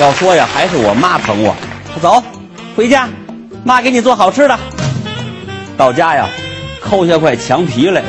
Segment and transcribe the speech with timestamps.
[0.00, 1.54] 要说呀，还是我妈疼我。
[2.02, 2.22] 走，
[2.76, 3.08] 回家，
[3.64, 4.58] 妈给你做好吃的。
[5.76, 6.28] 到家呀，
[6.82, 8.02] 抠下块墙皮来，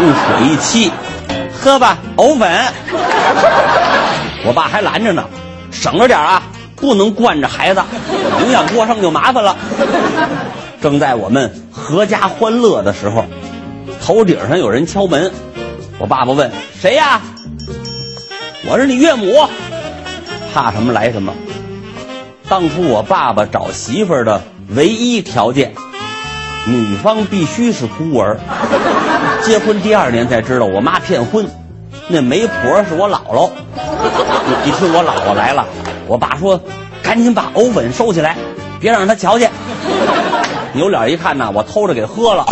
[0.00, 0.90] 用水一沏，
[1.52, 2.50] 喝吧，藕粉。
[4.44, 5.24] 我爸还拦着呢，
[5.70, 6.42] 省着点啊，
[6.76, 7.82] 不能惯着孩子，
[8.44, 9.56] 营养过剩就麻烦了。
[10.82, 13.24] 正在我们阖家欢乐的时候，
[14.04, 15.32] 头顶上有人敲门。
[15.98, 17.20] 我爸爸问：“谁呀？”
[18.68, 19.48] 我是你岳母。
[20.52, 21.32] 怕什么来什么。
[22.48, 25.72] 当初我爸爸找媳妇儿的唯一条件，
[26.66, 28.38] 女方必须是孤儿。
[29.42, 31.46] 结婚第二年才知道我妈骗婚，
[32.08, 33.50] 那媒婆是我姥姥。
[34.66, 35.66] 一听我姥姥来了，
[36.06, 36.60] 我爸说
[37.02, 38.36] ：“赶紧把藕粉收起来，
[38.78, 39.50] 别让她瞧见。”
[40.74, 42.44] 扭脸一看呐，我偷着给喝了。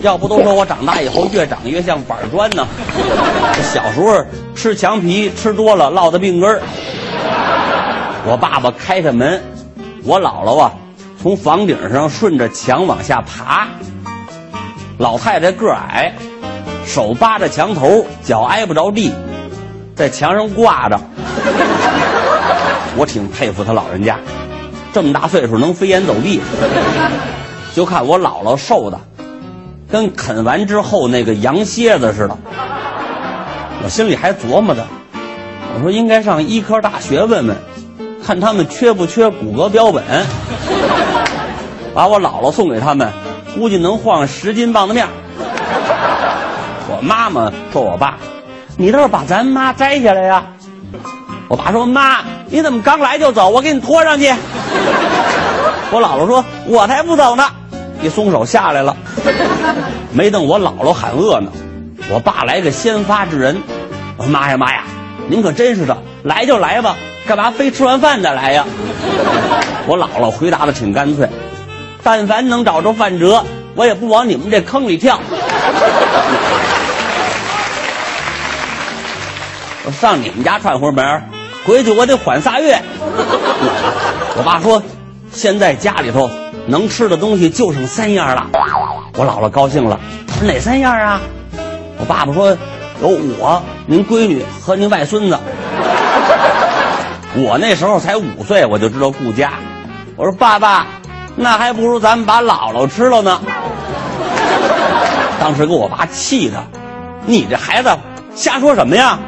[0.00, 2.66] 要不都说我长大以后越长越像板砖呢？
[3.72, 4.24] 小时候
[4.54, 6.62] 吃墙皮吃多了落的病根儿。
[8.24, 9.42] 我爸爸开开门，
[10.04, 10.72] 我姥姥啊
[11.20, 13.66] 从房顶上顺着墙往下爬。
[14.98, 16.12] 老太太个矮，
[16.86, 19.12] 手扒着墙头，脚挨不着地，
[19.96, 21.00] 在墙上挂着。
[22.96, 24.18] 我挺佩服他老人家，
[24.92, 26.40] 这么大岁数能飞檐走壁。
[27.74, 29.00] 就看我姥姥瘦的。
[29.90, 32.36] 跟啃完之后那个羊蝎子似的，
[33.82, 34.86] 我心里还琢磨着，
[35.74, 37.56] 我说应该上医科大学问问，
[38.24, 40.04] 看他们缺不缺骨骼标本，
[41.94, 43.10] 把我姥姥送给他们，
[43.54, 45.06] 估计能换十斤棒子面。
[46.90, 48.18] 我妈妈说我爸，
[48.76, 50.44] 你倒是把咱妈摘下来呀。
[51.48, 52.18] 我爸说妈，
[52.50, 53.48] 你怎么刚来就走？
[53.48, 54.28] 我给你拖上去。
[55.90, 57.44] 我姥姥说，我才不走呢。
[58.02, 58.94] 一松手下来了，
[60.12, 61.50] 没等我姥姥喊饿呢，
[62.10, 63.62] 我爸来个先发制人。
[64.16, 64.82] 我说妈呀妈呀，
[65.28, 68.64] 您可真是的，来就来吧，干嘛非吃完饭再来呀？
[69.86, 71.28] 我姥姥回答的挺干脆，
[72.02, 73.44] 但凡能找着饭辙，
[73.74, 75.20] 我也不往你们这坑里跳。
[79.86, 81.22] 我上你们家串会门，
[81.64, 82.82] 回去我得缓仨月。
[84.36, 84.82] 我爸说，
[85.32, 86.30] 现在家里头。
[86.70, 88.46] 能吃的东西就剩三样了，
[89.18, 89.98] 我姥姥高兴了，
[90.42, 91.20] 哪三样啊？
[91.98, 92.56] 我爸爸说
[93.02, 95.36] 有我、您闺女和您外孙子。
[97.34, 99.54] 我那时候才五岁，我就知道顾家。
[100.14, 100.86] 我说爸爸，
[101.34, 103.40] 那还不如咱们把姥姥吃了呢。
[105.40, 106.62] 当时给我爸气的，
[107.26, 107.90] 你这孩子
[108.36, 109.18] 瞎说什么呀？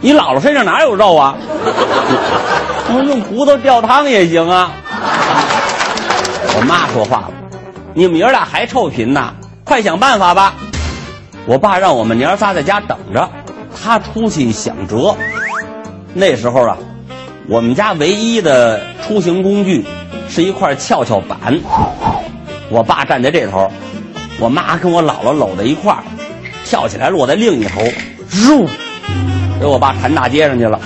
[0.00, 1.34] 你姥姥身上哪有肉啊？
[2.90, 4.70] 用骨头吊汤也行啊。
[6.54, 7.30] 我妈说话了
[7.98, 9.32] ：“你们爷俩还臭贫呢，
[9.64, 10.52] 快想办法吧！”
[11.48, 13.30] 我爸让我们娘仨在家等着，
[13.74, 15.16] 他出去想辙。
[16.12, 16.76] 那时候啊，
[17.48, 19.82] 我们家唯一的出行工具
[20.28, 21.58] 是一块跷跷板。
[22.68, 23.72] 我爸站在这头，
[24.38, 26.04] 我妈跟我姥姥搂在一块儿，
[26.66, 27.80] 跳起来落在另一头，
[28.30, 28.68] 咻，
[29.58, 30.78] 给我爸弹大街上去了。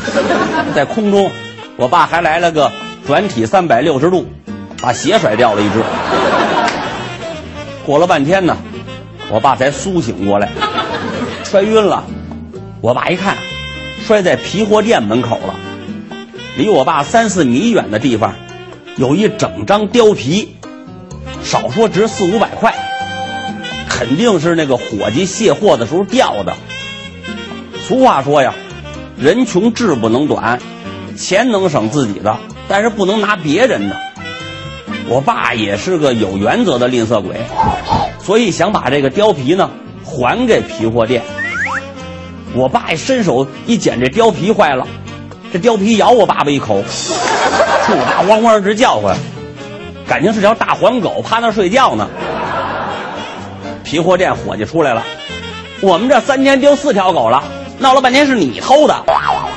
[0.76, 1.28] 在空中，
[1.76, 2.70] 我爸还来了个
[3.04, 4.28] 转体三百六十度。
[4.82, 5.82] 把鞋甩掉了一只。
[7.90, 8.56] 过了半天呢，
[9.32, 10.48] 我爸才苏醒过来，
[11.42, 12.04] 摔晕了。
[12.80, 13.36] 我爸一看，
[14.06, 15.56] 摔在皮货店门口了。
[16.56, 18.36] 离我爸三四米远的地方，
[18.96, 20.54] 有一整张貂皮，
[21.42, 22.72] 少说值四五百块，
[23.88, 26.54] 肯定是那个伙计卸货的时候掉的。
[27.88, 28.54] 俗话说呀，
[29.18, 30.60] 人穷志不能短，
[31.16, 33.96] 钱能省自己的，但是不能拿别人的。
[35.10, 37.34] 我爸也是个有原则的吝啬鬼，
[38.21, 39.69] 所以想把这个貂皮呢
[40.04, 41.21] 还给皮货店。
[42.54, 44.87] 我爸一伸手一捡这貂皮坏了，
[45.53, 46.81] 这貂皮咬我爸爸一口，
[47.87, 49.16] 冲我爸汪汪直叫唤，
[50.06, 52.09] 感情是条大黄狗趴那睡觉呢。
[53.82, 55.03] 皮货店伙计出来了，
[55.81, 57.43] 我们这三天丢四条狗了，
[57.81, 58.94] 闹了半天是你偷的。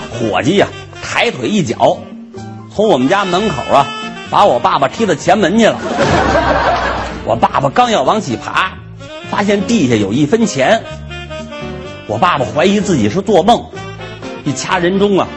[0.09, 0.67] 伙计呀，
[1.03, 1.99] 抬腿一脚，
[2.75, 3.85] 从我们家门口啊。
[4.29, 5.77] 把我爸爸踢到前门去了。
[7.25, 8.73] 我爸爸刚要往起爬，
[9.29, 10.83] 发现地下有一分钱。
[12.07, 13.63] 我爸爸怀疑自己是做梦，
[14.43, 15.27] 一掐人中啊，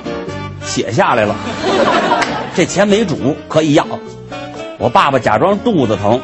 [0.65, 1.37] 血下来了。
[2.55, 3.87] 这钱没主，可以要。
[4.79, 6.21] 我爸爸假装肚子疼，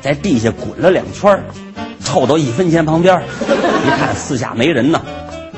[0.00, 1.44] 在地下滚了两圈，
[2.00, 3.22] 凑到一分钱旁边，
[3.86, 5.02] 一看四下没人呢，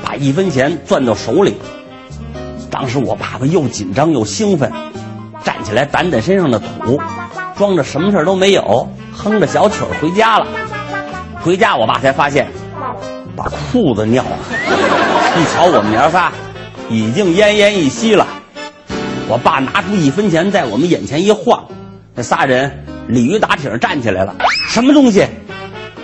[0.03, 1.55] 把一分钱攥到手里。
[2.69, 4.71] 当时我爸爸又紧张又兴奋。
[5.67, 6.97] 起来，掸掸身上的土，
[7.57, 10.47] 装着什么事儿都没有，哼着小曲儿回家了。
[11.41, 12.47] 回家，我爸才发现，
[13.35, 14.37] 把裤子尿了。
[15.37, 16.31] 一瞧我们娘仨，
[16.89, 18.25] 已经奄奄一息了。
[19.27, 21.65] 我爸拿出一分钱在我们眼前一晃，
[22.15, 24.33] 那仨人鲤鱼打挺站起来了。
[24.69, 25.27] 什么东西？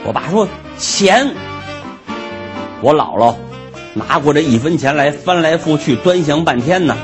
[0.06, 0.46] 我爸说
[0.78, 1.34] 钱。
[2.82, 3.34] 我姥姥
[3.94, 6.98] 拿过这一分钱来，翻来覆去端详半天呢，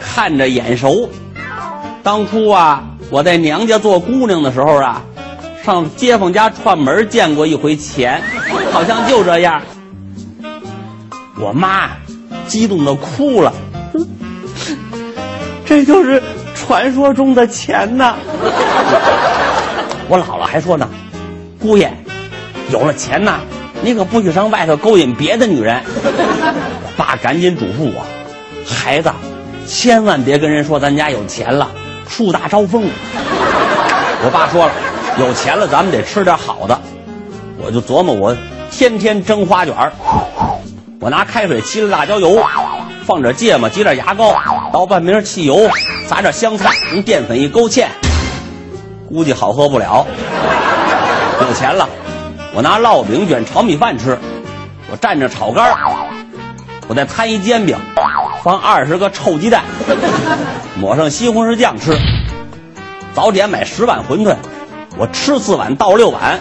[0.00, 1.10] 看着眼熟。
[2.06, 5.02] 当初啊，我在娘家做姑娘的时候啊，
[5.64, 8.22] 上街坊家串门见过一回钱，
[8.70, 9.60] 好像就这样。
[11.40, 11.90] 我妈
[12.46, 13.52] 激动的哭了，
[15.66, 16.22] 这就是
[16.54, 18.14] 传说中的钱呐！
[20.08, 20.88] 我姥姥还说呢，
[21.60, 21.92] 姑爷，
[22.70, 23.40] 有了钱呐，
[23.82, 25.82] 你可不许上外头勾引别的女人。
[25.84, 28.06] 我爸赶紧嘱咐我，
[28.64, 29.10] 孩子，
[29.66, 31.68] 千万别跟人说咱家有钱了，
[32.08, 32.88] 树大招风。
[34.24, 34.72] 我爸说了，
[35.18, 36.80] 有钱了咱们得吃点好的，
[37.58, 38.36] 我就琢磨我
[38.70, 39.92] 天天蒸花卷儿。
[40.98, 42.42] 我拿开水沏了辣椒油，
[43.04, 44.34] 放点芥末，挤点牙膏，
[44.72, 45.68] 倒半瓶汽油，
[46.06, 47.86] 撒点香菜，用淀粉一勾芡，
[49.08, 50.06] 估计好喝不了。
[51.42, 51.86] 有钱了，
[52.54, 54.18] 我拿烙饼卷炒米饭吃，
[54.90, 55.76] 我蘸着炒肝
[56.88, 57.76] 我再摊一煎饼，
[58.46, 59.64] 放二十个臭鸡蛋，
[60.80, 61.98] 抹上西红柿酱吃。
[63.12, 64.36] 早点买十碗馄饨，
[64.96, 66.38] 我吃四碗倒六碗。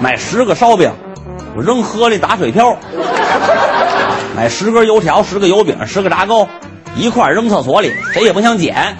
[0.00, 0.92] 买十个烧饼，
[1.56, 2.76] 我扔河里打水漂。
[4.34, 6.48] 买十根油条，十个油饼，十个炸糕，
[6.96, 8.96] 一块扔厕所里，谁也不想捡。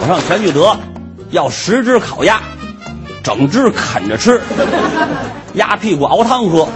[0.00, 0.74] 我上全聚德
[1.28, 2.40] 要十只烤鸭，
[3.22, 4.40] 整只啃着吃，
[5.52, 6.66] 鸭屁股熬汤喝。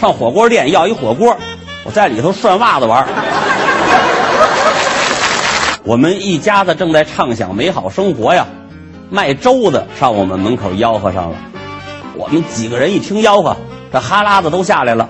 [0.00, 1.36] 上火锅店要一火锅，
[1.84, 3.06] 我在里头涮袜子玩。
[5.84, 8.46] 我们一家子正在畅想美好生活呀，
[9.10, 11.36] 卖粥的上我们门口吆喝上了。
[12.14, 13.56] 我们几个人一听吆喝。
[13.92, 15.08] 这哈喇子都下来了，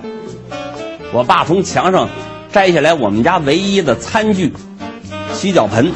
[1.11, 2.07] 我爸从墙上
[2.51, 4.53] 摘下来我们家唯一的餐具——
[5.33, 5.91] 洗脚盆，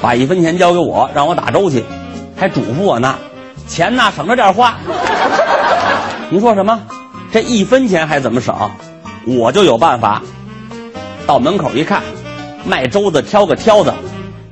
[0.00, 1.84] 把一分钱交给我，让我打粥去，
[2.36, 3.16] 还嘱咐我呢
[3.66, 4.76] ：“钱呢，省着点花。
[6.30, 6.78] ”您说什么？
[7.32, 8.54] 这一分钱还怎么省？
[9.26, 10.22] 我就有办法。
[11.26, 12.02] 到门口一看，
[12.64, 13.92] 卖粥的挑个挑子，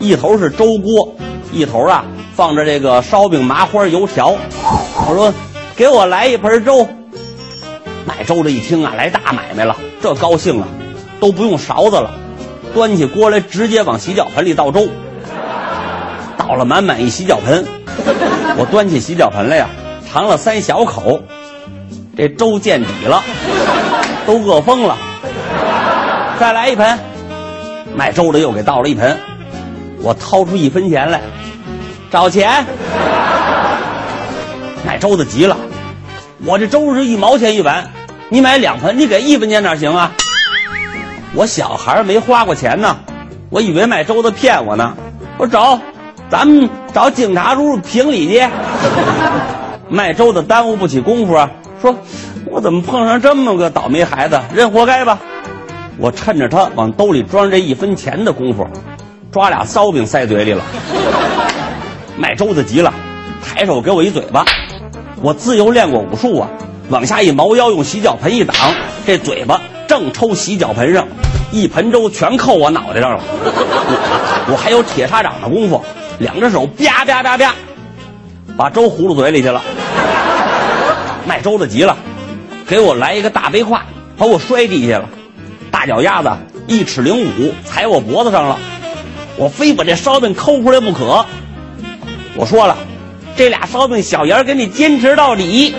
[0.01, 1.15] 一头是粥锅，
[1.53, 2.05] 一头啊
[2.35, 4.35] 放着这个烧饼、麻花、油条。
[5.07, 5.33] 我说
[5.77, 6.87] ：“给我来一盆粥。”
[8.05, 10.67] 卖粥的一听啊，来大买卖了，这高兴啊，
[11.21, 12.11] 都不用勺子了，
[12.75, 14.89] 端起锅来直接往洗脚盆里倒粥，
[16.37, 17.65] 倒了满满一洗脚盆。
[18.59, 19.69] 我端起洗脚盆来呀，
[20.13, 21.23] 尝了三小口，
[22.17, 23.23] 这粥见底了，
[24.27, 24.97] 都饿疯了。
[26.39, 26.99] 再来一盆，
[27.95, 29.17] 卖粥的又给倒了一盆，
[30.01, 31.21] 我掏出一分钱来，
[32.11, 32.65] 找钱。
[34.87, 35.57] 卖粥的急了。
[36.45, 37.89] 我这粥是一毛钱一碗，
[38.29, 40.13] 你买两盆，你给一分钱哪行啊？
[41.35, 42.97] 我小孩没花过钱呢，
[43.51, 44.95] 我以为卖粥的骗我呢。
[45.37, 45.81] 我找，
[46.29, 48.47] 咱们找警察叔叔评理去。
[49.89, 51.51] 卖粥的耽误不起功夫啊，
[51.81, 51.95] 说，
[52.47, 55.19] 我怎么碰上这么个倒霉孩子，认活该吧。
[55.99, 58.67] 我趁着他往兜里装这一分钱的功夫，
[59.33, 60.63] 抓俩烧饼塞嘴里了。
[62.17, 62.93] 卖粥的急了，
[63.43, 64.45] 抬手给我一嘴巴。
[65.23, 66.49] 我自由练过武术啊，
[66.91, 68.55] 往下一猫腰，用洗脚盆一挡，
[69.07, 71.07] 这嘴巴正抽洗脚盆上，
[71.51, 73.23] 一盆粥全扣我脑袋上了。
[74.49, 75.83] 我还有铁砂掌的功夫，
[76.19, 77.55] 两只手啪啪啪啪，
[78.57, 79.63] 把粥糊入嘴里去了。
[81.27, 81.97] 卖粥的急了，
[82.67, 83.83] 给我来一个大背胯，
[84.17, 85.09] 把我摔地下了。
[85.71, 86.31] 大脚丫子
[86.67, 88.59] 一尺零五踩我脖子上了，
[89.37, 91.27] 我非把这烧饼抠出来不可。
[92.35, 92.77] 我说了。
[93.37, 95.75] 这俩烧饼小爷给你坚持到底。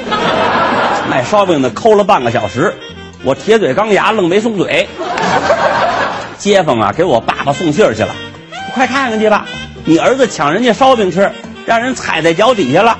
[1.10, 2.76] 卖烧饼的抠了半个小时，
[3.24, 4.90] 我铁嘴钢牙愣没松嘴。
[6.38, 8.14] 街坊啊，给我爸爸送信儿去了，
[8.74, 9.46] 快看看去吧，
[9.86, 11.32] 你儿子抢人家烧饼吃，
[11.66, 12.98] 让人踩在脚底下了。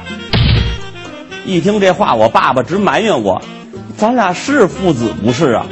[1.44, 3.42] 一听这话，我爸爸直埋怨我
[3.98, 5.66] ：“咱俩是父子不是啊？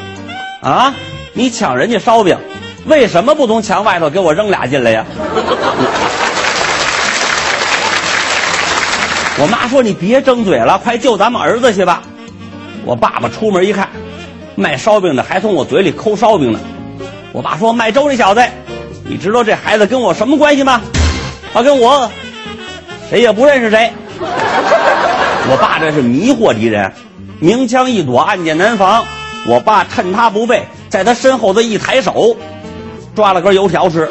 [0.61, 0.93] 啊，
[1.33, 2.37] 你抢人家烧饼，
[2.85, 5.05] 为什么不从墙外头给我扔俩进来呀？”
[9.35, 12.01] 我妈说：“你别争嘴了，快救咱们儿子去吧！”
[12.85, 13.89] 我爸爸出门一看，
[14.55, 16.59] 卖烧饼的还从我嘴里抠烧饼呢。
[17.31, 18.41] 我爸说：“卖粥那小子，
[19.03, 20.81] 你知道这孩子跟我什么关系吗？
[21.53, 22.09] 他跟我
[23.09, 23.91] 谁也不认识谁。
[25.51, 26.93] ”我爸这是迷惑敌人，
[27.43, 29.03] 明枪易躲，暗箭难防。
[29.49, 32.37] 我爸趁他不备，在他身后的一抬手，
[33.13, 34.09] 抓了根油条吃。